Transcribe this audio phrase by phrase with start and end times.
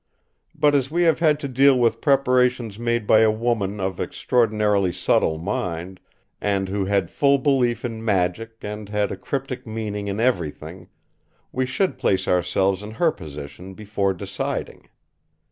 [0.55, 5.37] But as we have to deal with preparations made by a woman of extraordinarily subtle
[5.37, 5.99] mind,
[6.41, 10.87] and who had full belief in magic and had a cryptic meaning in everything,
[11.51, 14.89] we should place ourselves in her position before deciding.